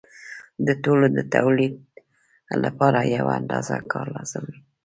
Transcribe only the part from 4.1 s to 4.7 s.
لازم وي